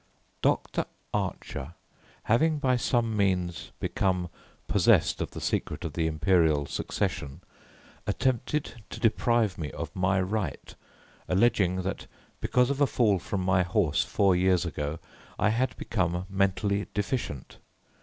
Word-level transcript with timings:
"Dr. 0.41 0.85
Archer, 1.13 1.75
having 2.23 2.57
by 2.57 2.75
some 2.75 3.15
means 3.15 3.71
become 3.79 4.29
possessed 4.67 5.21
of 5.21 5.29
the 5.29 5.39
secret 5.39 5.85
of 5.85 5.93
the 5.93 6.07
Imperial 6.07 6.65
Succession, 6.65 7.41
attempted 8.07 8.81
to 8.89 8.99
deprive 8.99 9.59
me 9.59 9.69
of 9.69 9.95
my 9.95 10.19
right, 10.19 10.73
alleging 11.29 11.83
that 11.83 12.07
because 12.39 12.71
of 12.71 12.81
a 12.81 12.87
fall 12.87 13.19
from 13.19 13.43
my 13.45 13.61
horse 13.61 14.03
four 14.03 14.35
years 14.35 14.65
ago, 14.65 14.97
I 15.37 15.49
had 15.49 15.77
become 15.77 16.25
mentally 16.31 16.87
deficient. 16.95 17.57